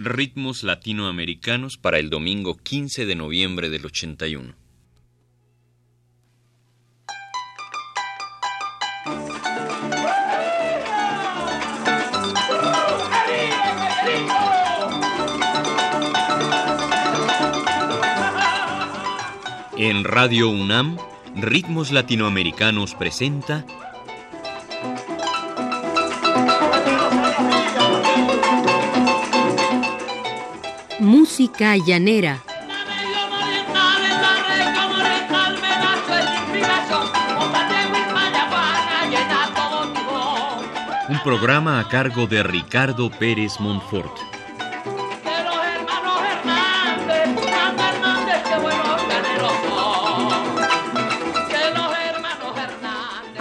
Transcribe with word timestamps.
Ritmos 0.00 0.62
Latinoamericanos 0.62 1.76
para 1.76 1.98
el 1.98 2.08
domingo 2.08 2.56
15 2.56 3.04
de 3.04 3.16
noviembre 3.16 3.68
del 3.68 3.84
81. 3.84 4.54
En 19.76 20.04
Radio 20.04 20.48
UNAM, 20.48 20.96
Ritmos 21.34 21.90
Latinoamericanos 21.90 22.94
presenta 22.94 23.66
Música 31.08 31.74
llanera. 31.74 32.42
Un 41.08 41.18
programa 41.24 41.80
a 41.80 41.88
cargo 41.88 42.26
de 42.26 42.42
Ricardo 42.42 43.08
Pérez 43.10 43.58
Montfort. 43.58 44.27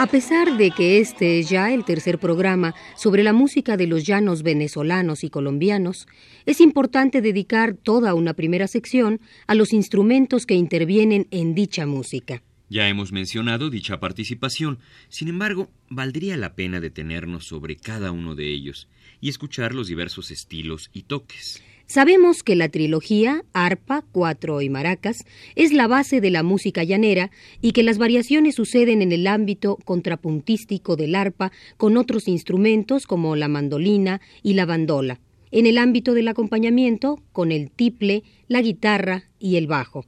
A 0.07 0.09
pesar 0.09 0.55
de 0.55 0.71
que 0.71 1.01
este 1.01 1.37
es 1.37 1.49
ya 1.49 1.73
el 1.73 1.83
tercer 1.83 2.17
programa 2.17 2.73
sobre 2.95 3.23
la 3.23 3.33
música 3.33 3.75
de 3.75 3.87
los 3.87 4.05
llanos 4.05 4.41
venezolanos 4.41 5.25
y 5.25 5.29
colombianos, 5.29 6.07
es 6.45 6.61
importante 6.61 7.19
dedicar 7.19 7.73
toda 7.73 8.13
una 8.13 8.33
primera 8.33 8.69
sección 8.69 9.19
a 9.47 9.53
los 9.53 9.73
instrumentos 9.73 10.45
que 10.45 10.53
intervienen 10.53 11.27
en 11.31 11.55
dicha 11.55 11.85
música. 11.85 12.41
Ya 12.69 12.87
hemos 12.87 13.11
mencionado 13.11 13.69
dicha 13.69 13.99
participación, 13.99 14.79
sin 15.09 15.27
embargo, 15.27 15.69
valdría 15.89 16.37
la 16.37 16.55
pena 16.55 16.79
detenernos 16.79 17.45
sobre 17.45 17.75
cada 17.75 18.13
uno 18.13 18.33
de 18.33 18.49
ellos 18.49 18.87
y 19.19 19.27
escuchar 19.27 19.75
los 19.75 19.87
diversos 19.87 20.31
estilos 20.31 20.89
y 20.93 21.03
toques. 21.03 21.61
Sabemos 21.87 22.43
que 22.43 22.57
la 22.57 22.67
trilogía, 22.67 23.45
arpa, 23.53 24.03
cuatro 24.11 24.61
y 24.61 24.69
maracas, 24.69 25.23
es 25.55 25.71
la 25.71 25.87
base 25.87 26.19
de 26.19 26.29
la 26.29 26.43
música 26.43 26.83
llanera 26.83 27.31
y 27.61 27.71
que 27.71 27.81
las 27.81 27.97
variaciones 27.97 28.55
suceden 28.55 29.01
en 29.01 29.13
el 29.13 29.25
ámbito 29.25 29.77
contrapuntístico 29.85 30.97
del 30.97 31.15
arpa 31.15 31.53
con 31.77 31.95
otros 31.95 32.27
instrumentos 32.27 33.07
como 33.07 33.37
la 33.37 33.47
mandolina 33.47 34.19
y 34.43 34.55
la 34.55 34.65
bandola, 34.65 35.21
en 35.49 35.65
el 35.65 35.77
ámbito 35.77 36.13
del 36.13 36.27
acompañamiento 36.27 37.23
con 37.31 37.53
el 37.53 37.71
tiple, 37.71 38.23
la 38.49 38.61
guitarra 38.61 39.23
y 39.39 39.55
el 39.55 39.67
bajo, 39.67 40.05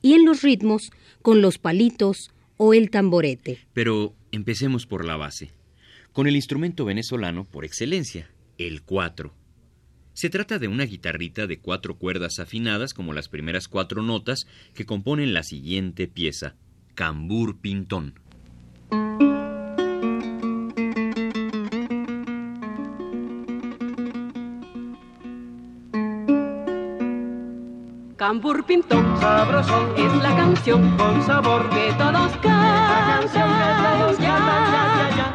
y 0.00 0.14
en 0.14 0.24
los 0.24 0.40
ritmos 0.40 0.90
con 1.20 1.42
los 1.42 1.58
palitos 1.58 2.30
o 2.56 2.72
el 2.72 2.88
tamborete. 2.88 3.58
Pero 3.74 4.14
empecemos 4.32 4.86
por 4.86 5.04
la 5.04 5.18
base, 5.18 5.50
con 6.12 6.26
el 6.26 6.36
instrumento 6.36 6.86
venezolano 6.86 7.44
por 7.44 7.66
excelencia, 7.66 8.30
el 8.56 8.80
cuatro 8.80 9.34
se 10.18 10.30
trata 10.30 10.58
de 10.58 10.66
una 10.66 10.82
guitarrita 10.82 11.46
de 11.46 11.60
cuatro 11.60 11.96
cuerdas 11.96 12.40
afinadas 12.40 12.92
como 12.92 13.12
las 13.12 13.28
primeras 13.28 13.68
cuatro 13.68 14.02
notas 14.02 14.48
que 14.74 14.84
componen 14.84 15.32
la 15.32 15.44
siguiente 15.44 16.08
pieza, 16.08 16.56
Cambur 16.96 17.60
Pintón. 17.60 18.18
Cambur 28.16 28.66
Pintón, 28.66 29.20
sabroso, 29.20 29.94
es 29.96 30.16
la 30.20 30.34
canción 30.34 30.96
con 30.96 31.24
sabor 31.24 31.70
que 31.70 31.92
todos 31.96 32.32
cantan. 32.38 32.58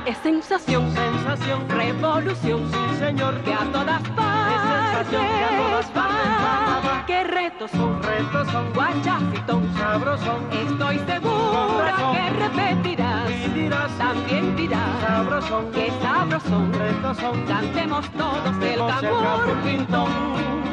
Es 0.06 0.18
sensación, 0.18 0.92
sensación, 0.94 1.70
revolución, 1.70 2.70
sí 2.72 2.98
señor, 3.00 3.36
que 3.42 3.54
a 3.54 3.64
todas 3.72 4.02
partes, 4.10 5.08
que 5.10 5.18
a 5.18 5.50
todas 5.58 5.86
partes. 5.88 7.06
Que 7.08 7.24
retos 7.24 7.72
son, 7.72 8.04
retos 8.04 8.48
son, 8.52 8.74
guachafitón, 8.74 9.74
sabrosón. 9.76 10.48
Estoy 10.52 11.00
segura 11.00 11.96
que 12.14 12.30
repetirás, 12.32 13.32
y 13.32 13.50
dirás, 13.50 13.92
también 13.98 14.56
dirás, 14.58 15.00
sabrosón, 15.02 15.72
que 15.72 15.92
sabrosón, 16.02 16.74
retos 16.74 17.18
son. 17.18 17.46
Cantemos 17.46 18.10
todos 18.12 18.56
el 18.62 18.80
cambur 18.80 19.56
pintón. 19.64 20.72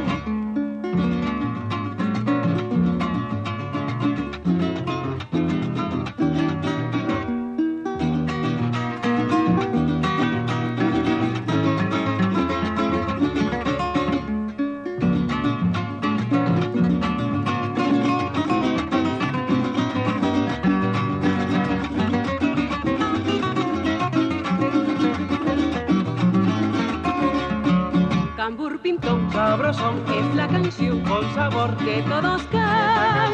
Es 29.50 30.34
la 30.36 30.46
canción 30.46 31.00
con 31.00 31.34
sabor 31.34 31.76
que 31.78 32.02
todos 32.02 32.40
cantan. 32.52 33.32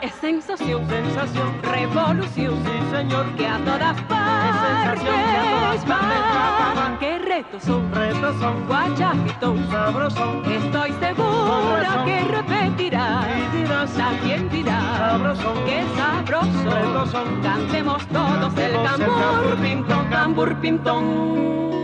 Es 0.00 0.12
sensación, 0.20 0.88
sensación, 0.88 1.60
revolución, 1.62 2.54
sí 2.64 2.96
señor, 2.96 3.26
que 3.34 3.48
a 3.48 3.58
todas 3.58 4.00
partes, 4.02 5.02
que 5.02 5.10
a 5.10 5.42
todas 5.50 5.84
partes 5.84 6.98
Que 7.00 7.18
retos 7.18 7.64
son, 7.64 7.92
retos 7.92 8.36
son, 8.38 8.64
guachafitón, 8.68 9.68
sabrosón. 9.70 10.44
Estoy 10.52 10.92
segura 10.92 12.04
que 12.04 12.20
repetirá 12.20 13.26
y 13.36 13.56
dirás, 13.56 13.90
también 13.92 14.48
dirás, 14.50 14.98
sabrosón, 14.98 15.64
que 15.64 15.82
sabroso. 15.96 17.24
Cantemos 17.42 18.06
todos 18.06 18.56
el 18.56 18.72
cambur 18.84 19.56
pintón, 19.60 20.08
cambur 20.10 20.54
pintón. 20.60 21.75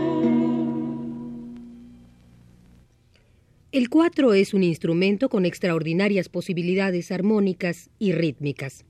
El 3.72 3.88
cuatro 3.88 4.34
es 4.34 4.52
un 4.52 4.64
instrumento 4.64 5.30
con 5.30 5.46
extraordinarias 5.46 6.28
posibilidades 6.28 7.10
armónicas 7.10 7.88
y 7.98 8.12
rítmicas. 8.12 8.84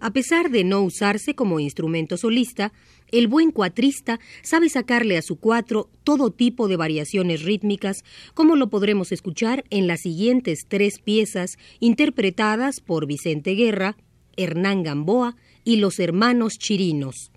A 0.00 0.12
pesar 0.12 0.50
de 0.50 0.64
no 0.64 0.82
usarse 0.82 1.36
como 1.36 1.60
instrumento 1.60 2.16
solista, 2.16 2.72
el 3.12 3.28
buen 3.28 3.52
cuatrista 3.52 4.18
sabe 4.42 4.70
sacarle 4.70 5.18
a 5.18 5.22
su 5.22 5.36
cuatro 5.36 5.88
todo 6.02 6.32
tipo 6.32 6.66
de 6.66 6.74
variaciones 6.74 7.44
rítmicas, 7.44 8.02
como 8.34 8.56
lo 8.56 8.70
podremos 8.70 9.12
escuchar 9.12 9.62
en 9.70 9.86
las 9.86 10.00
siguientes 10.00 10.66
tres 10.66 10.98
piezas 10.98 11.56
interpretadas 11.78 12.80
por 12.80 13.06
Vicente 13.06 13.52
Guerra, 13.52 13.96
Hernán 14.36 14.82
Gamboa 14.82 15.36
y 15.62 15.76
los 15.76 16.00
hermanos 16.00 16.58
Chirinos. 16.58 17.30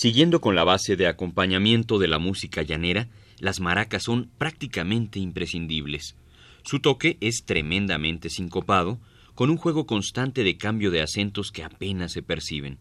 Siguiendo 0.00 0.40
con 0.40 0.54
la 0.54 0.64
base 0.64 0.96
de 0.96 1.06
acompañamiento 1.06 1.98
de 1.98 2.08
la 2.08 2.18
música 2.18 2.62
llanera, 2.62 3.10
las 3.38 3.60
maracas 3.60 4.04
son 4.04 4.30
prácticamente 4.38 5.18
imprescindibles. 5.18 6.16
Su 6.62 6.80
toque 6.80 7.18
es 7.20 7.44
tremendamente 7.44 8.30
sincopado, 8.30 8.98
con 9.34 9.50
un 9.50 9.58
juego 9.58 9.84
constante 9.84 10.42
de 10.42 10.56
cambio 10.56 10.90
de 10.90 11.02
acentos 11.02 11.52
que 11.52 11.64
apenas 11.64 12.12
se 12.12 12.22
perciben. 12.22 12.78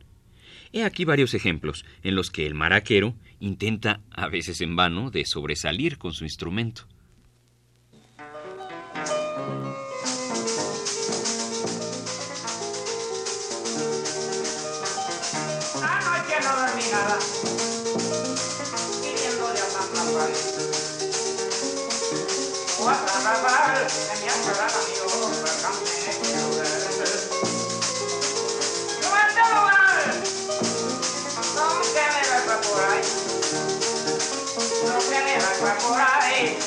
He 0.71 0.85
aquí 0.85 1.03
varios 1.03 1.33
ejemplos 1.33 1.83
en 2.03 2.15
los 2.15 2.31
que 2.31 2.47
el 2.47 2.55
maraquero 2.55 3.15
intenta, 3.41 3.99
a 4.11 4.29
veces 4.29 4.61
en 4.61 4.77
vano, 4.77 5.11
de 5.11 5.25
sobresalir 5.25 5.97
con 5.97 6.13
su 6.13 6.23
instrumento. 6.23 6.87
Por 35.75 36.01
ahí, 36.01 36.57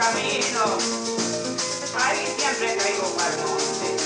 camino, 0.00 0.64
ahí 2.02 2.24
siempre 2.38 2.74
caigo 2.76 3.06
para 3.16 3.36
monte. 3.44 3.96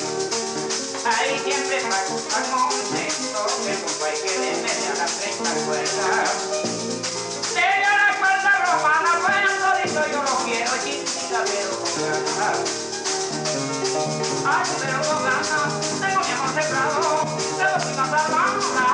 Ahí 1.06 1.38
siempre 1.38 1.80
saco 1.82 2.18
al 2.34 2.46
monte, 2.50 3.02
toque 3.32 3.74
compa 3.78 4.06
y 4.10 4.16
que 4.22 4.38
le 4.40 4.50
mete 4.62 4.86
a 4.88 4.94
las 4.98 5.12
30 5.20 5.50
cuerdas. 5.66 6.30
Tenga 7.54 7.92
la 7.94 8.10
cuerda 8.18 8.52
romana, 8.66 9.10
cuando 9.22 9.66
dicho 9.84 10.02
yo 10.10 10.20
lo 10.22 10.34
quiero, 10.44 10.72
chiquita, 10.82 11.44
pero 11.46 11.70
con 11.78 11.92
ganas. 12.02 12.58
Ay, 14.46 14.64
pero 14.80 14.98
con 14.98 15.20
ganas, 15.22 15.70
tengo 16.00 16.20
mi 16.24 16.32
amor 16.32 16.50
sembrado, 16.60 17.24
de 17.56 17.64
los 17.64 17.84
primas 17.84 18.93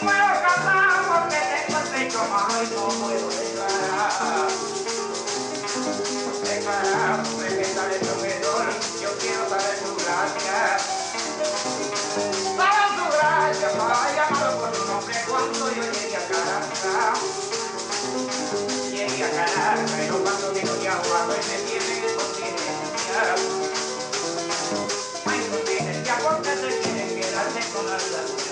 Puedo 0.00 0.28
cantar 0.46 1.02
porque 1.08 1.38
tengo 1.66 1.78
el 1.80 1.86
pecho 1.88 2.20
malo 2.30 2.62
y 2.62 2.66
no 2.68 2.86
puedo 2.86 3.28
declarar. 3.30 4.48
Declarar, 6.44 7.22
presentar 7.36 7.90
el 7.90 7.98
proveedor, 7.98 8.66
yo 9.02 9.10
quiero 9.18 9.48
saber 9.48 9.76
su 9.84 9.90
gracia. 9.96 10.78
Saber 12.56 12.90
su 12.94 13.04
gracia, 13.10 13.68
para 13.76 14.14
llamarlo 14.14 14.60
por 14.60 14.70
su 14.76 14.84
nombre 14.86 15.16
cuando 15.28 15.64
yo 15.74 15.82
llegue 15.90 16.16
a 16.16 16.28
casa. 16.28 17.14
Llegué 18.92 19.24
a 19.24 19.28
ganar, 19.30 19.78
pero 19.96 20.14
cuando 20.22 20.52
digo 20.52 20.76
ya 20.80 20.94
guardo 21.08 21.34
y 21.34 21.42
me 21.50 21.58
tienen 21.68 22.04
en 22.04 22.14
continencia. 22.14 23.59
personalidade. 27.82 28.49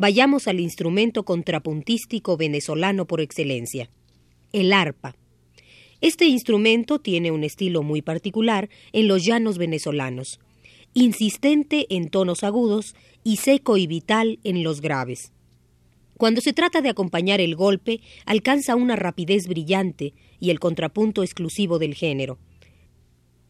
Vayamos 0.00 0.48
al 0.48 0.60
instrumento 0.60 1.24
contrapuntístico 1.26 2.38
venezolano 2.38 3.06
por 3.06 3.20
excelencia, 3.20 3.90
el 4.50 4.72
arpa. 4.72 5.14
Este 6.00 6.24
instrumento 6.24 7.00
tiene 7.00 7.30
un 7.30 7.44
estilo 7.44 7.82
muy 7.82 8.00
particular 8.00 8.70
en 8.94 9.08
los 9.08 9.26
llanos 9.26 9.58
venezolanos, 9.58 10.40
insistente 10.94 11.86
en 11.90 12.08
tonos 12.08 12.44
agudos 12.44 12.94
y 13.24 13.36
seco 13.36 13.76
y 13.76 13.86
vital 13.86 14.38
en 14.42 14.62
los 14.62 14.80
graves. 14.80 15.32
Cuando 16.16 16.40
se 16.40 16.54
trata 16.54 16.80
de 16.80 16.88
acompañar 16.88 17.42
el 17.42 17.54
golpe, 17.54 18.00
alcanza 18.24 18.76
una 18.76 18.96
rapidez 18.96 19.48
brillante 19.48 20.14
y 20.38 20.48
el 20.48 20.60
contrapunto 20.60 21.22
exclusivo 21.22 21.78
del 21.78 21.94
género. 21.94 22.38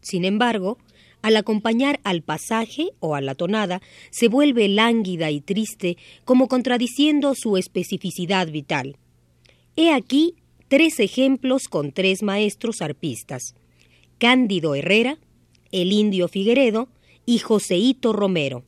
Sin 0.00 0.24
embargo, 0.24 0.78
al 1.22 1.36
acompañar 1.36 2.00
al 2.04 2.22
pasaje 2.22 2.90
o 3.00 3.14
a 3.14 3.20
la 3.20 3.34
tonada, 3.34 3.80
se 4.10 4.28
vuelve 4.28 4.68
lánguida 4.68 5.30
y 5.30 5.40
triste, 5.40 5.96
como 6.24 6.48
contradiciendo 6.48 7.34
su 7.34 7.56
especificidad 7.56 8.48
vital. 8.48 8.96
He 9.76 9.92
aquí 9.92 10.34
tres 10.68 11.00
ejemplos 11.00 11.68
con 11.68 11.92
tres 11.92 12.22
maestros 12.22 12.80
arpistas: 12.80 13.54
Cándido 14.18 14.74
Herrera, 14.74 15.18
el 15.72 15.92
indio 15.92 16.28
Figueredo 16.28 16.88
y 17.26 17.38
Joseíto 17.38 18.12
Romero. 18.12 18.64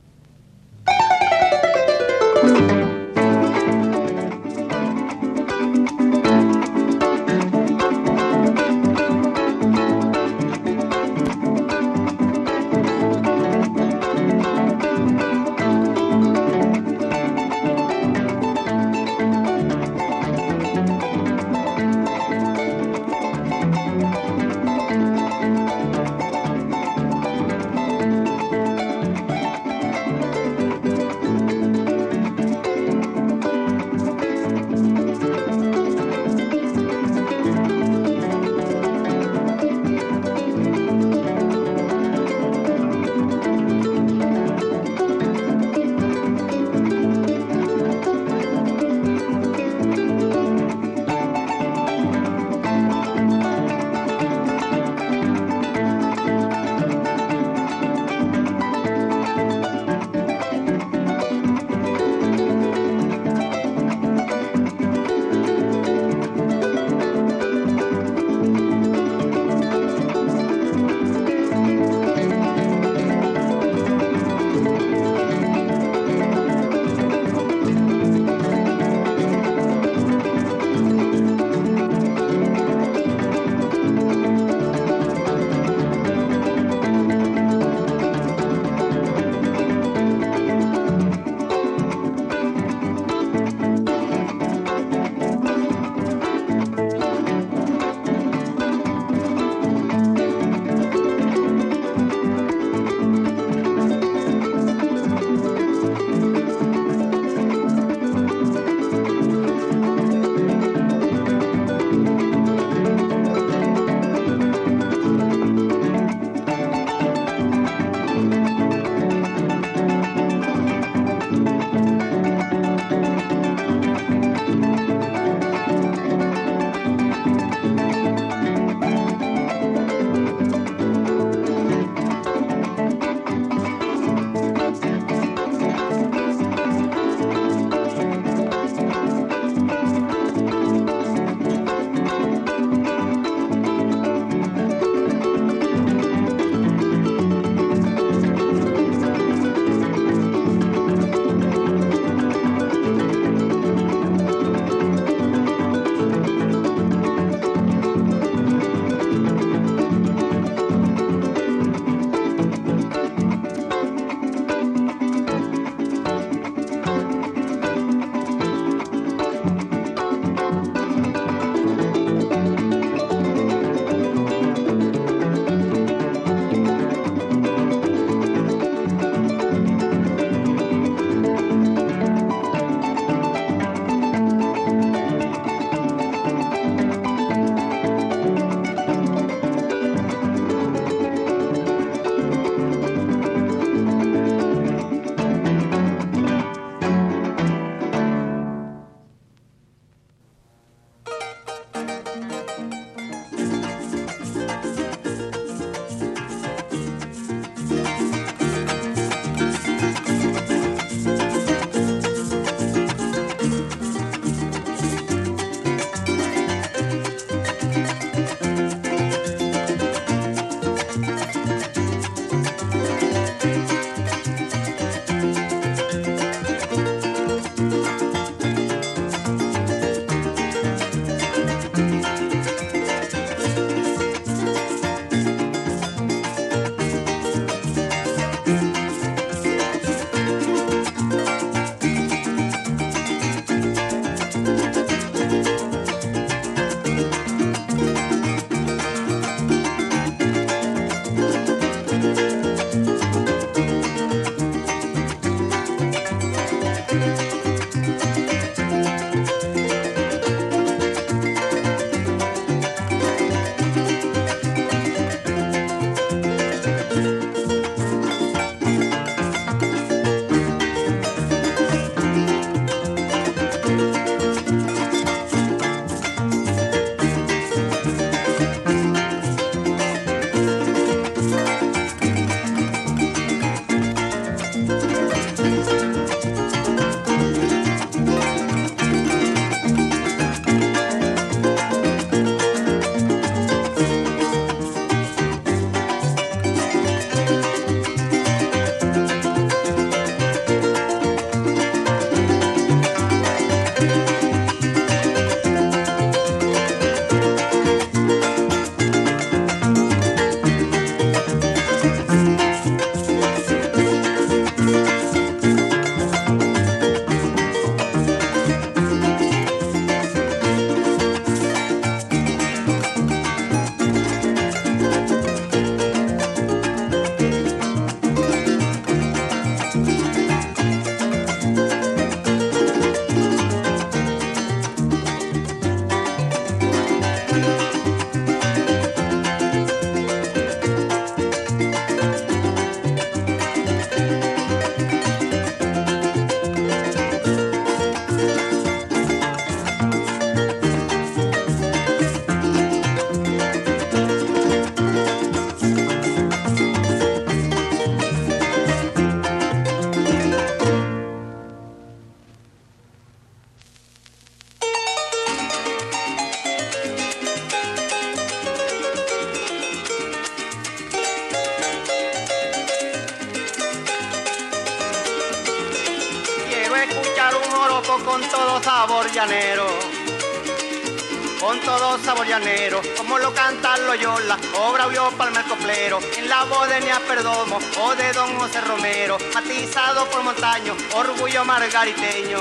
Orgullo 390.93 391.43
margariteño. 391.45 392.39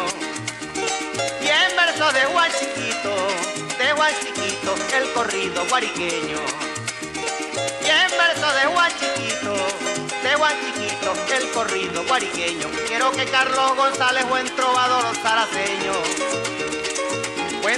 Y 1.41 1.49
en 1.49 1.77
verso 1.77 2.13
de 2.13 2.25
Juan 2.27 2.51
Chiquito, 2.53 3.15
de 3.79 3.93
Juan 3.93 4.13
Chiquito, 4.21 4.75
el 4.97 5.13
corrido 5.13 5.65
guariqueño. 5.69 6.39
Y 7.83 7.91
en 7.91 8.11
verso 8.19 8.53
de 8.55 8.65
Juan 8.73 8.93
Chiquito, 8.99 9.55
de 10.23 10.35
Juan 10.35 10.55
Chiquito, 10.65 11.13
el 11.35 11.51
corrido 11.51 12.05
guariqueño. 12.05 12.69
Quiero 12.87 13.11
que 13.13 13.25
Carlos 13.27 13.77
González, 13.77 14.29
buen 14.29 14.47
trovador 14.55 15.05
saraceño, 15.23 15.93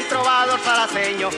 buen 0.05 0.09
trovador 0.09 0.61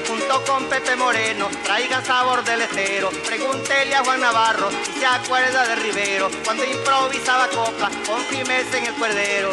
junto 0.07 0.45
con 0.45 0.65
Pepe 0.67 0.97
Moreno, 0.97 1.49
traigan 1.65 2.05
sabor 2.05 2.45
del 2.45 2.63
estero. 2.63 3.11
Pregúntele 3.27 3.95
a 3.95 4.05
Juan 4.05 4.21
Navarro 4.21 4.71
si 4.71 4.93
se 4.99 5.07
acuerda 5.07 5.67
de 5.67 5.77
Rivero, 5.77 6.31
cuando 6.45 6.65
improvisaba 6.65 7.49
copla 7.49 7.91
con 8.07 8.21
firmeza 8.25 8.79
en 8.79 8.87
el 8.87 8.95
cuerdero. 8.95 9.51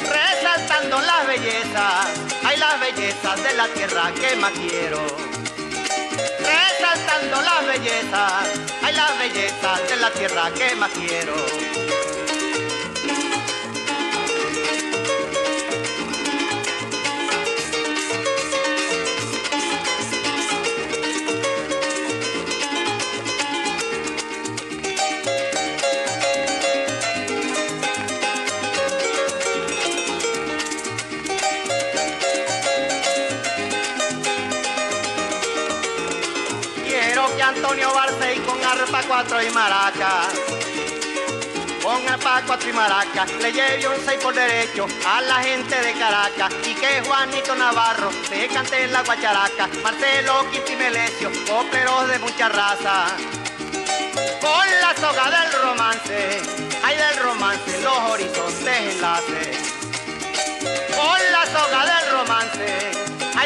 Resaltando 0.00 1.00
las 1.00 1.26
bellezas, 1.26 2.06
hay 2.44 2.56
las 2.56 2.80
bellezas 2.80 3.42
de 3.42 3.54
la 3.54 3.68
tierra 3.68 4.12
que 4.12 4.36
más 4.36 4.52
quiero 4.52 5.00
resaltando 6.48 7.42
las 7.42 7.66
bellezas, 7.66 8.48
hay 8.82 8.94
las 8.94 9.18
bellezas 9.18 9.88
de 9.88 9.96
la 9.96 10.10
tierra 10.10 10.50
que 10.52 10.74
más. 10.76 10.90
Quiero 10.92 11.34
cuatro 39.08 39.42
y 39.42 39.50
maraca, 39.50 40.28
con 41.82 42.06
arpa 42.08 42.42
cuatro 42.46 42.68
y 42.68 42.72
maraca, 42.74 43.24
le 43.40 43.52
lleve 43.52 43.88
un 43.88 44.04
seis 44.04 44.20
por 44.22 44.34
derecho 44.34 44.86
a 45.06 45.22
la 45.22 45.36
gente 45.36 45.80
de 45.80 45.92
Caracas 45.94 46.52
y 46.64 46.74
que 46.74 47.00
Juanito 47.06 47.54
Navarro 47.54 48.10
se 48.28 48.46
cante 48.48 48.84
en 48.84 48.92
la 48.92 49.02
guacharaca, 49.02 49.68
Marcelo 49.82 50.44
Quintimelesio, 50.50 51.30
copleros 51.48 52.08
de 52.08 52.18
mucha 52.18 52.50
raza. 52.50 53.06
Con 54.40 54.66
la 54.82 54.94
soga 54.94 55.30
del 55.30 55.52
romance, 55.62 56.40
hay 56.84 56.96
del 56.96 57.16
romance 57.24 57.80
los 57.80 57.98
horizontes 58.10 58.94
enlaces. 58.94 59.56
Con 60.94 61.32
la 61.32 61.46
soga 61.46 61.86
del 61.86 62.10
romance, 62.12 62.97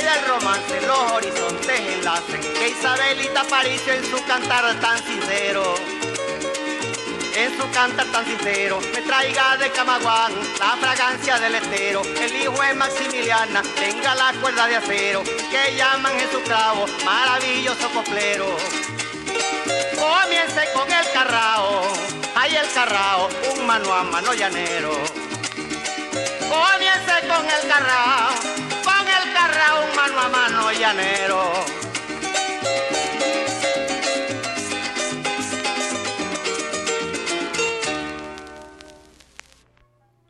del 0.02 0.26
romance 0.26 0.80
los 0.86 1.12
horizontes 1.12 1.80
enlacen. 1.80 2.40
Que 2.40 2.68
Isabelita 2.68 3.40
Aparicio 3.40 3.92
en 3.92 4.04
su 4.04 4.24
cantar 4.24 4.74
tan 4.80 4.98
sincero, 5.04 5.74
en 7.34 7.56
su 7.58 7.70
cantar 7.70 8.06
tan 8.06 8.24
sincero, 8.26 8.78
me 8.92 9.00
traiga 9.02 9.56
de 9.56 9.70
Camaguán 9.70 10.32
la 10.58 10.76
fragancia 10.76 11.38
del 11.38 11.54
estero. 11.54 12.02
El 12.20 12.34
hijo 12.34 12.62
es 12.62 12.76
Maximiliana, 12.76 13.62
tenga 13.76 14.14
la 14.14 14.32
cuerda 14.40 14.66
de 14.66 14.76
acero, 14.76 15.22
que 15.22 15.76
llaman 15.76 16.18
en 16.18 16.30
su 16.30 16.40
clavo, 16.42 16.86
maravilloso 17.04 17.88
coplero. 17.90 18.46
Comience 19.98 20.68
con 20.74 20.90
el 20.92 21.10
carrao, 21.12 21.82
hay 22.34 22.56
el 22.56 22.70
carrao, 22.72 23.28
un 23.54 23.66
mano 23.66 23.92
a 23.94 24.02
mano 24.02 24.34
llanero. 24.34 24.92
Comience 26.50 27.28
con 27.28 27.46
el 27.46 27.68
carrao, 27.68 28.61
un 29.70 29.96
mano 29.96 30.20
a 30.20 30.28
mano 30.28 30.72
llanero. 30.72 31.52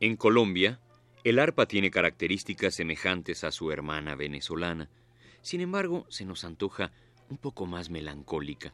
En 0.00 0.16
Colombia, 0.16 0.80
el 1.24 1.38
arpa 1.38 1.66
tiene 1.66 1.90
características 1.90 2.74
semejantes 2.74 3.44
a 3.44 3.52
su 3.52 3.70
hermana 3.70 4.16
venezolana. 4.16 4.90
Sin 5.40 5.60
embargo, 5.60 6.06
se 6.08 6.24
nos 6.24 6.44
antoja 6.44 6.90
un 7.30 7.38
poco 7.38 7.66
más 7.66 7.88
melancólica. 7.88 8.72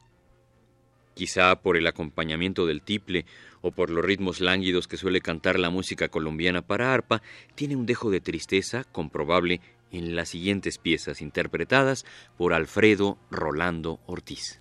Quizá 1.15 1.61
por 1.61 1.77
el 1.77 1.87
acompañamiento 1.87 2.65
del 2.65 2.81
tiple 2.81 3.27
o 3.61 3.73
por 3.73 3.91
los 3.91 4.05
ritmos 4.05 4.41
lánguidos 4.41 4.89
que 4.89 4.97
suele 4.97 5.21
cantar 5.21 5.59
la 5.59 5.69
música 5.69 6.09
colombiana 6.09 6.63
para 6.63 6.95
arpa, 6.95 7.23
tiene 7.55 7.77
un 7.77 7.87
dejo 7.87 8.11
de 8.11 8.21
tristeza 8.21 8.85
comprobable 8.85 9.61
en 9.91 10.17
las 10.17 10.31
siguientes 10.31 10.79
piezas 10.79 11.21
interpretadas 11.21 12.05
por 12.37 12.53
Alfredo 12.53 13.19
Rolando 13.31 14.01
Ortiz. 14.07 14.61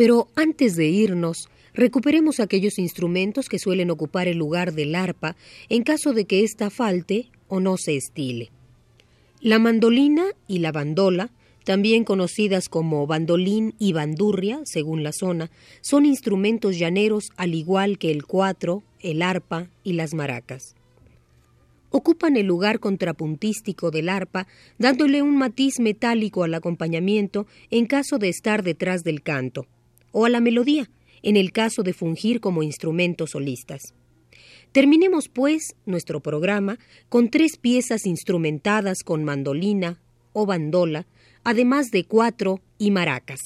Pero 0.00 0.28
antes 0.34 0.76
de 0.76 0.86
irnos, 0.86 1.50
recuperemos 1.74 2.40
aquellos 2.40 2.78
instrumentos 2.78 3.50
que 3.50 3.58
suelen 3.58 3.90
ocupar 3.90 4.28
el 4.28 4.38
lugar 4.38 4.72
del 4.72 4.94
arpa 4.94 5.36
en 5.68 5.82
caso 5.82 6.14
de 6.14 6.24
que 6.24 6.42
ésta 6.42 6.70
falte 6.70 7.28
o 7.48 7.60
no 7.60 7.76
se 7.76 7.96
estile. 7.96 8.48
La 9.42 9.58
mandolina 9.58 10.24
y 10.48 10.60
la 10.60 10.72
bandola, 10.72 11.28
también 11.64 12.04
conocidas 12.04 12.70
como 12.70 13.06
bandolín 13.06 13.74
y 13.78 13.92
bandurria, 13.92 14.62
según 14.64 15.02
la 15.02 15.12
zona, 15.12 15.50
son 15.82 16.06
instrumentos 16.06 16.78
llaneros 16.78 17.30
al 17.36 17.54
igual 17.54 17.98
que 17.98 18.10
el 18.10 18.24
cuatro, 18.24 18.82
el 19.00 19.20
arpa 19.20 19.68
y 19.84 19.92
las 19.92 20.14
maracas. 20.14 20.76
Ocupan 21.90 22.38
el 22.38 22.46
lugar 22.46 22.80
contrapuntístico 22.80 23.90
del 23.90 24.08
arpa, 24.08 24.46
dándole 24.78 25.20
un 25.20 25.36
matiz 25.36 25.78
metálico 25.78 26.42
al 26.42 26.54
acompañamiento 26.54 27.46
en 27.70 27.84
caso 27.84 28.16
de 28.16 28.30
estar 28.30 28.62
detrás 28.62 29.04
del 29.04 29.20
canto, 29.20 29.66
o 30.12 30.24
a 30.24 30.28
la 30.28 30.40
melodía, 30.40 30.90
en 31.22 31.36
el 31.36 31.52
caso 31.52 31.82
de 31.82 31.92
fungir 31.92 32.40
como 32.40 32.62
instrumentos 32.62 33.30
solistas. 33.30 33.94
Terminemos, 34.72 35.28
pues, 35.28 35.74
nuestro 35.84 36.20
programa 36.20 36.78
con 37.08 37.28
tres 37.28 37.56
piezas 37.56 38.06
instrumentadas 38.06 39.02
con 39.04 39.24
mandolina 39.24 39.98
o 40.32 40.46
bandola, 40.46 41.06
además 41.42 41.90
de 41.90 42.04
cuatro 42.04 42.60
y 42.78 42.90
maracas. 42.90 43.40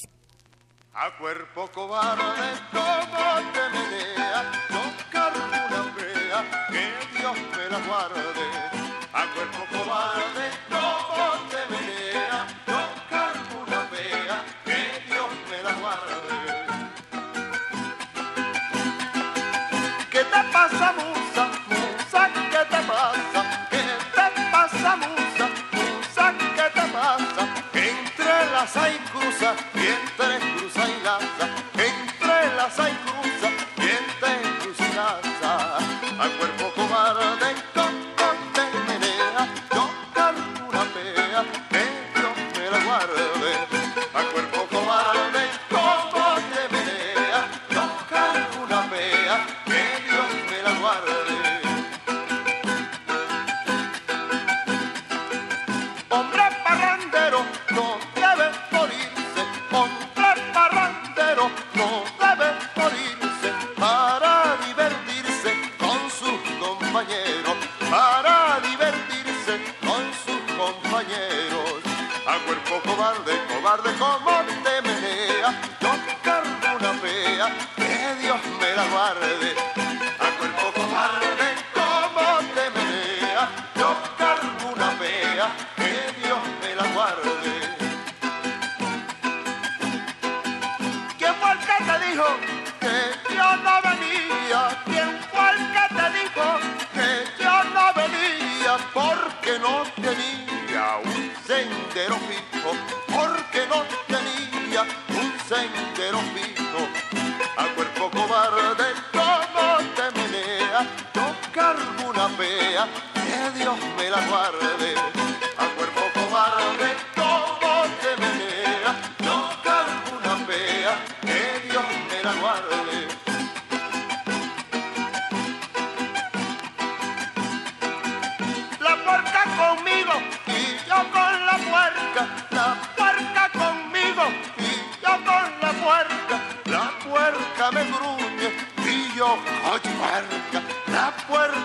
I've 36.17 36.54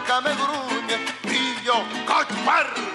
puerca 0.09 0.21
me 0.21 0.35
gruñe 0.35 0.97
y 1.23 1.63
yo 1.63 1.73
coche 2.05 2.88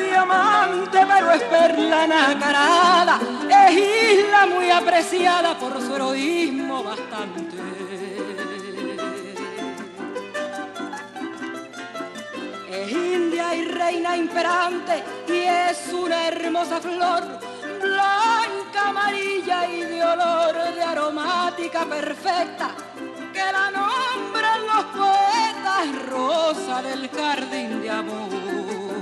diamante, 0.00 1.06
pero 1.06 1.32
es 1.32 1.42
perla 1.42 2.06
nacarada, 2.06 3.18
es 3.48 3.76
isla 3.76 4.46
muy 4.46 4.70
apreciada 4.70 5.58
por 5.58 5.80
su 5.80 5.94
heroísmo 5.94 6.82
bastante. 6.82 7.56
Es 12.70 12.92
india 12.92 13.54
y 13.54 13.64
reina 13.64 14.16
imperante 14.16 15.04
y 15.28 15.38
es 15.38 15.92
una 15.92 16.28
hermosa 16.28 16.80
flor, 16.80 17.22
blanca, 17.82 18.88
amarilla 18.88 19.66
y 19.68 19.82
de 19.82 20.04
olor 20.04 20.74
de 20.74 20.82
aromática 20.82 21.84
perfecta, 21.84 22.70
que 23.32 23.52
la 23.52 23.70
nombran 23.70 24.66
los 24.66 24.84
poetas 24.96 25.50
las 25.86 26.06
rosas 26.06 26.84
del 26.84 27.08
jardín 27.08 27.80
de 27.80 27.90
amor. 27.90 28.99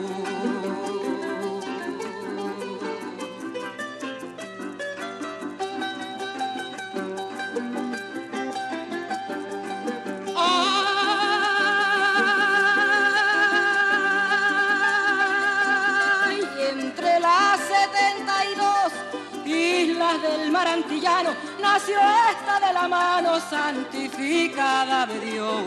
Del 20.16 20.50
mar 20.50 20.66
antillano 20.66 21.30
nació 21.60 21.98
esta 22.30 22.66
de 22.66 22.72
la 22.72 22.88
mano 22.88 23.38
santificada 23.38 25.04
de 25.06 25.20
Dios. 25.20 25.62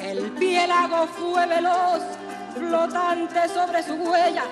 El 0.00 0.30
piélago 0.32 1.08
fue 1.08 1.46
veloz, 1.46 2.02
flotante 2.54 3.48
sobre 3.48 3.82
su 3.82 3.94
huella. 3.94 4.44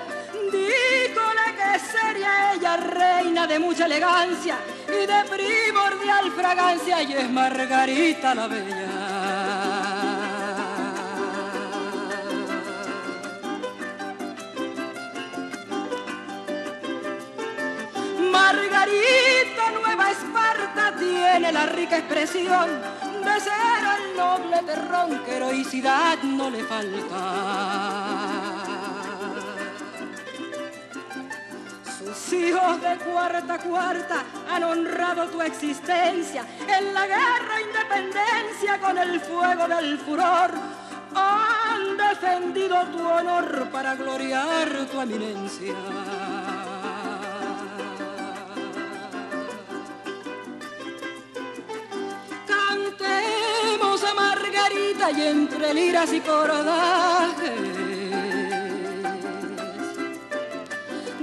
Dígole 0.51 1.45
que 1.55 1.79
sería 1.79 2.53
ella 2.53 2.77
reina 2.77 3.47
de 3.47 3.59
mucha 3.59 3.85
elegancia 3.85 4.57
y 4.87 5.05
de 5.05 5.23
primordial 5.29 6.31
fragancia 6.31 7.01
y 7.01 7.13
es 7.13 7.29
Margarita 7.29 8.35
la 8.35 8.47
Bella. 8.47 8.86
Nueva 19.73 20.11
Esparta 20.11 20.93
tiene 20.97 21.51
la 21.51 21.65
rica 21.65 21.97
expresión 21.97 22.69
de 23.23 23.39
ser 23.39 23.83
el 23.97 24.17
noble 24.17 24.63
terrón 24.63 25.23
que 25.25 25.37
heroicidad 25.37 26.17
no 26.23 26.49
le 26.49 26.63
falta. 26.63 27.17
Sus 31.97 32.33
hijos 32.33 32.81
de 32.81 32.97
cuarta 32.97 33.57
cuarta 33.57 34.23
han 34.49 34.63
honrado 34.63 35.27
tu 35.27 35.41
existencia 35.41 36.45
en 36.67 36.93
la 36.93 37.05
guerra 37.07 37.61
independencia 37.61 38.79
con 38.79 38.97
el 38.97 39.19
fuego 39.19 39.67
del 39.67 39.99
furor. 39.99 40.51
Han 41.15 41.97
defendido 41.97 42.85
tu 42.87 43.05
honor 43.05 43.69
para 43.71 43.95
gloriar 43.95 44.69
tu 44.91 45.01
eminencia. 45.01 45.75
Y 55.15 55.21
entre 55.21 55.73
liras 55.73 56.11
y 56.11 56.19
cordajes 56.19 57.77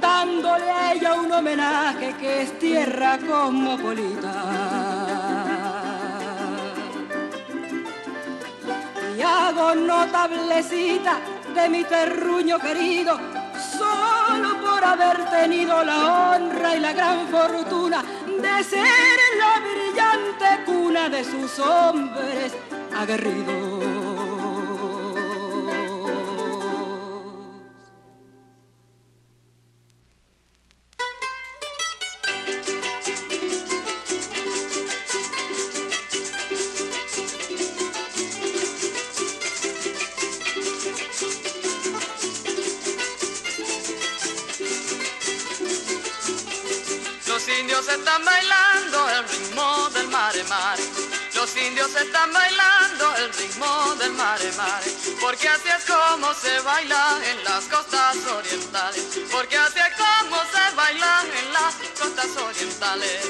dándole 0.04 0.70
a 0.70 0.92
ella 0.92 1.14
un 1.14 1.32
homenaje 1.32 2.14
que 2.18 2.42
es 2.42 2.58
tierra 2.58 3.18
cosmopolita. 3.18 4.32
Y 9.16 9.20
hago 9.22 9.74
notablecita 9.74 11.20
de 11.54 11.68
mi 11.68 11.84
terruño 11.84 12.58
querido, 12.58 13.18
solo 13.78 14.60
por 14.60 14.84
haber 14.84 15.24
tenido 15.30 15.84
la 15.84 16.32
honra 16.32 16.76
y 16.76 16.80
la 16.80 16.92
gran 16.92 17.28
fortuna 17.28 18.02
de 18.26 18.64
ser 18.64 19.18
la 19.42 19.52
brillante 19.66 20.64
cuna 20.66 21.08
de 21.08 21.24
sus 21.24 21.58
hombres 21.58 22.52
aguerridos. 22.94 23.73
Los 47.44 47.58
indios 47.58 47.86
están 47.88 48.24
bailando 48.24 49.06
el 49.10 49.28
ritmo 49.28 49.90
del 49.90 50.08
mare 50.08 50.42
mare. 50.44 50.82
Los 51.34 51.54
indios 51.58 51.94
están 51.94 52.32
bailando 52.32 53.16
el 53.16 53.34
ritmo 53.34 53.94
del 53.96 54.12
mare 54.12 54.50
mare. 54.52 54.90
Porque 55.20 55.46
así 55.50 55.68
es 55.68 55.84
como 55.84 56.32
se 56.32 56.58
baila 56.60 57.20
en 57.22 57.44
las 57.44 57.64
costas 57.64 58.16
orientales. 58.34 59.04
Porque 59.30 59.58
así 59.58 59.78
es 59.78 59.94
como 59.94 60.36
se 60.36 60.74
baila 60.74 61.22
en 61.38 61.52
las 61.52 61.74
costas 62.00 62.34
orientales. 62.34 63.20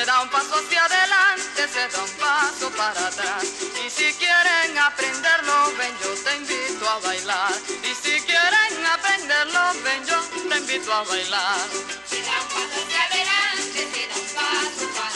Se 0.00 0.06
da 0.06 0.22
un 0.22 0.30
paso 0.30 0.54
hacia 0.54 0.82
adelante, 0.82 1.68
se 1.68 1.88
da 1.88 2.02
un 2.02 2.10
paso 2.12 2.70
para 2.70 3.06
atrás. 3.06 3.44
Y 3.84 3.90
si 3.90 4.10
quieren 4.14 4.78
aprenderlo, 4.78 5.76
ven, 5.76 5.94
yo 6.02 6.14
te 6.24 6.36
invito 6.36 6.88
a 6.88 6.98
bailar. 7.00 7.52
Y 7.68 7.94
si 7.94 8.18
quieren 8.22 8.86
aprenderlo, 8.86 9.60
ven, 9.84 10.06
yo 10.06 10.18
te 10.48 10.56
invito 10.56 10.90
a 10.90 11.02
bailar. 11.04 11.68
Se 12.08 12.22
da 12.22 12.40
un 12.40 12.48
paso 12.48 12.80
hacia 12.80 13.02
adelante, 13.10 13.88
se 13.92 14.06
da 14.08 14.16
un 14.16 14.28
paso 14.40 14.88
para 14.96 15.09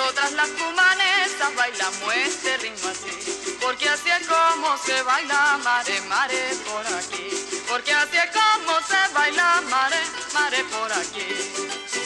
Nosotras 0.00 0.32
las 0.32 0.48
cumanesas 0.48 1.54
bailamos 1.54 2.14
este 2.14 2.56
ritmo 2.56 2.88
así. 2.88 3.56
Porque 3.60 3.86
así 3.86 4.08
es 4.08 4.26
como 4.26 4.78
se 4.78 5.02
baila 5.02 5.58
mare 5.62 6.00
mare 6.08 6.56
por 6.64 6.86
aquí. 6.86 7.28
Porque 7.68 7.92
así 7.92 8.16
es 8.16 8.30
como 8.32 8.78
se 8.80 9.12
baila 9.12 9.60
mare 9.68 9.98
mare 10.32 10.64
por 10.64 10.90
aquí. 10.90 11.99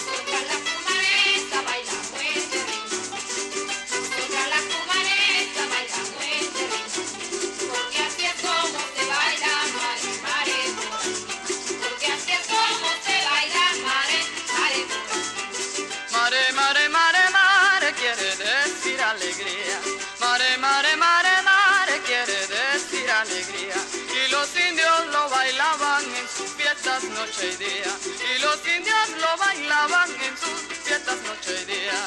Bailaban 25.45 26.05
en 26.17 26.27
sus 26.27 26.51
fiestas 26.53 27.05
noche 27.05 27.53
y 27.53 27.57
día. 27.57 27.93
Y 28.31 28.39
los 28.41 28.57
indios 28.67 29.09
lo 29.21 29.37
bailaban 29.37 30.11
en 30.27 30.35
sus 30.39 30.59
fiestas 30.85 31.19
noche 31.29 31.53
y 31.61 31.65
día. 31.67 32.01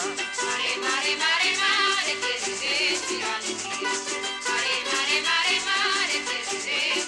Mare 0.48 0.74
mare 0.86 1.14
mare 1.24 1.52
mare 1.62 2.14
quiere 2.22 2.40
decir. 2.50 3.22
Mare 3.28 4.76
mare 4.90 5.18
mare 5.30 5.58
mare 5.70 6.18
quiere 6.26 6.46
decir. 6.50 7.06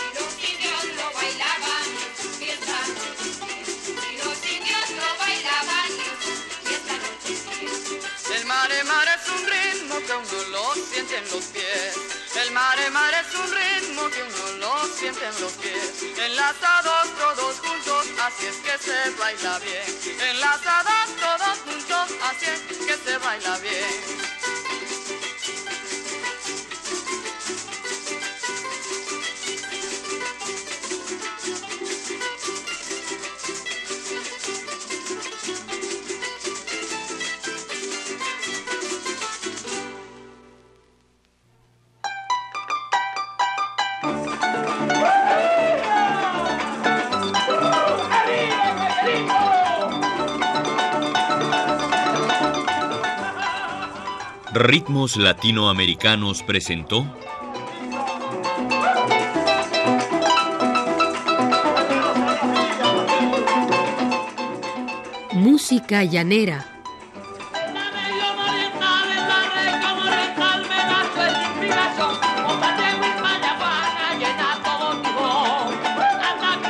Y 0.00 0.16
los 0.16 0.32
indios 0.50 0.84
lo 0.98 1.06
bailaban 1.18 1.88
en 2.04 2.12
sus 2.18 2.32
fiestas 2.40 2.88
noche 2.98 3.28
y 3.28 3.44
día. 3.44 3.72
Y 4.08 4.16
los 4.24 4.38
indios 4.56 4.88
lo 5.00 5.08
bailaban 5.22 5.90
en 6.08 6.16
sus 6.24 6.40
fiestas 6.64 6.98
noche 7.04 7.32
y 7.32 7.60
día. 7.60 8.36
El 8.36 8.44
mare, 8.46 8.84
mare 8.84 9.12
es 9.20 9.28
un 9.36 9.42
ritmo 9.52 9.96
que 10.06 10.14
uno 10.14 10.38
lo 10.48 10.74
siente 10.88 11.18
en 11.18 11.30
los 11.30 11.44
pies. 11.52 12.13
El 12.36 12.50
mare, 12.50 12.90
mare 12.90 13.16
es 13.20 13.34
un 13.34 13.52
ritmo 13.52 14.08
que 14.10 14.22
uno 14.22 14.58
lo 14.58 14.86
siente 14.86 15.24
en 15.24 15.40
los 15.40 15.52
pies. 15.52 16.02
Enlazados 16.18 17.08
todos 17.16 17.60
juntos, 17.60 18.06
así 18.20 18.46
es 18.46 18.56
que 18.56 18.76
se 18.76 19.10
baila 19.18 19.58
bien. 19.60 20.20
Enlazados 20.30 21.16
todos 21.20 21.58
juntos, 21.58 22.18
así 22.22 22.46
es 22.46 22.60
que 22.86 22.96
se 22.96 23.18
baila 23.18 23.56
bien. 23.58 24.33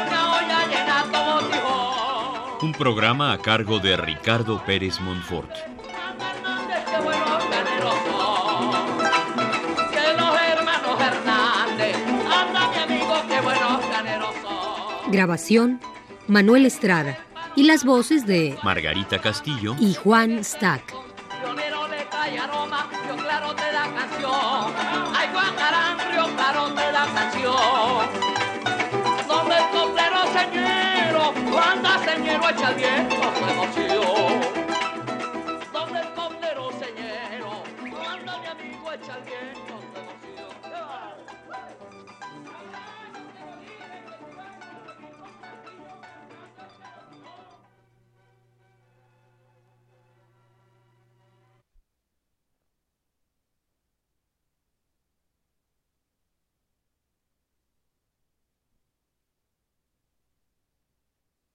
Una 0.08 0.30
olla 0.32 0.66
llena 0.66 1.04
todo 1.12 1.38
Tijón. 1.50 2.62
un 2.62 2.72
programa 2.72 3.32
a 3.32 3.38
cargo 3.38 3.78
de 3.78 3.98
Ricardo 3.98 4.64
Pérez 4.64 5.00
Monfort. 5.00 5.73
Grabación, 15.14 15.80
Manuel 16.26 16.66
Estrada. 16.66 17.16
Y 17.54 17.62
las 17.62 17.84
voces 17.84 18.26
de 18.26 18.58
Margarita 18.64 19.20
Castillo, 19.20 19.76
y 19.78 19.94
Juan 19.94 20.42
Stack. 20.42 20.92
Donde 21.44 21.66
el 21.66 21.72
señero, 30.32 31.32
señero 32.04 32.48
echa 32.50 32.70
viento. 32.72 33.23